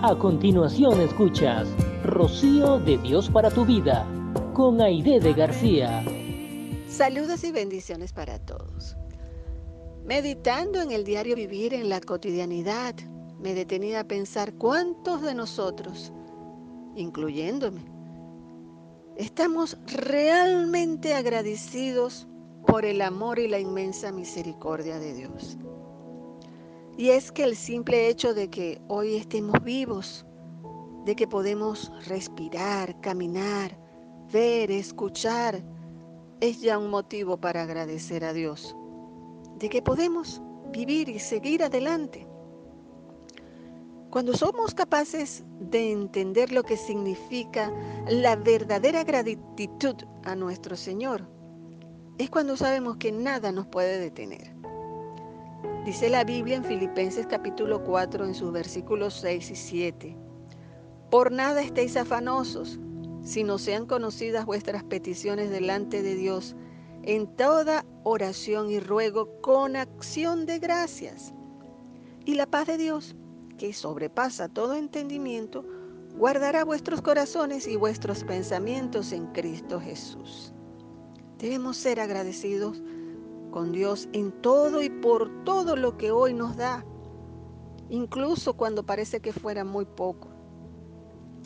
[0.00, 1.66] A continuación escuchas
[2.04, 4.06] Rocío de Dios para tu vida
[4.54, 6.04] con Aide de García.
[6.88, 8.96] Saludos y bendiciones para todos.
[10.04, 12.94] Meditando en el diario vivir en la cotidianidad,
[13.40, 16.12] me detenía a pensar cuántos de nosotros,
[16.94, 17.82] incluyéndome,
[19.16, 22.28] estamos realmente agradecidos
[22.68, 25.58] por el amor y la inmensa misericordia de Dios.
[26.98, 30.26] Y es que el simple hecho de que hoy estemos vivos,
[31.04, 33.78] de que podemos respirar, caminar,
[34.32, 35.62] ver, escuchar,
[36.40, 38.74] es ya un motivo para agradecer a Dios.
[39.60, 42.26] De que podemos vivir y seguir adelante.
[44.10, 47.72] Cuando somos capaces de entender lo que significa
[48.08, 51.30] la verdadera gratitud a nuestro Señor,
[52.18, 54.57] es cuando sabemos que nada nos puede detener.
[55.84, 60.16] Dice la Biblia en Filipenses capítulo 4 en sus versículos 6 y 7.
[61.10, 62.78] Por nada estéis afanosos,
[63.22, 66.54] sino sean conocidas vuestras peticiones delante de Dios
[67.02, 71.32] en toda oración y ruego con acción de gracias.
[72.24, 73.16] Y la paz de Dios,
[73.56, 75.64] que sobrepasa todo entendimiento,
[76.16, 80.52] guardará vuestros corazones y vuestros pensamientos en Cristo Jesús.
[81.38, 82.82] Debemos ser agradecidos
[83.50, 86.84] con Dios en todo y por todo lo que hoy nos da,
[87.88, 90.28] incluso cuando parece que fuera muy poco.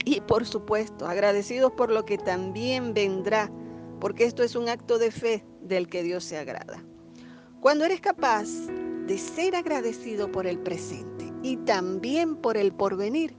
[0.04, 3.50] Y por supuesto, agradecidos por lo que también vendrá,
[4.00, 6.84] porque esto es un acto de fe del que Dios se agrada.
[7.60, 8.48] Cuando eres capaz
[9.06, 13.36] de ser agradecido por el presente y también por el porvenir,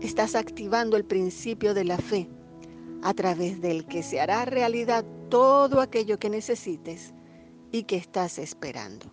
[0.00, 2.28] estás activando el principio de la fe,
[3.02, 7.14] a través del que se hará realidad todo aquello que necesites
[7.72, 9.06] y que estás esperando.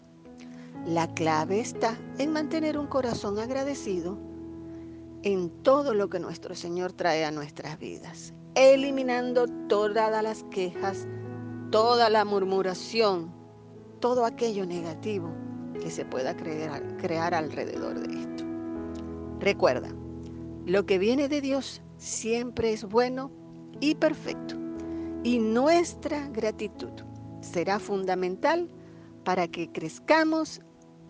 [0.85, 4.17] La clave está en mantener un corazón agradecido
[5.23, 11.07] en todo lo que nuestro Señor trae a nuestras vidas, eliminando todas las quejas,
[11.71, 13.33] toda la murmuración,
[13.99, 15.29] todo aquello negativo
[15.81, 18.43] que se pueda crear, crear alrededor de esto.
[19.39, 19.89] Recuerda,
[20.65, 23.31] lo que viene de Dios siempre es bueno
[23.79, 24.55] y perfecto,
[25.23, 27.08] y nuestra gratitud
[27.41, 28.69] será fundamental
[29.23, 30.61] para que crezcamos,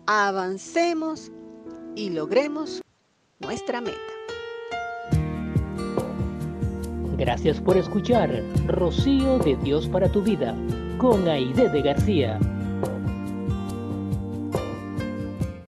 [0.06, 1.30] avancemos
[1.96, 2.82] y logremos
[3.40, 3.98] nuestra meta.
[7.16, 10.56] Gracias por escuchar Rocío de Dios para tu vida
[10.98, 12.38] con Aide de García.